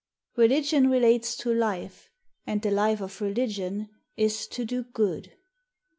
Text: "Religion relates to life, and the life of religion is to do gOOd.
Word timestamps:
"Religion 0.35 0.89
relates 0.89 1.35
to 1.37 1.53
life, 1.53 2.09
and 2.47 2.63
the 2.63 2.71
life 2.71 3.01
of 3.01 3.21
religion 3.21 3.87
is 4.17 4.47
to 4.47 4.65
do 4.65 4.81
gOOd. 4.81 5.33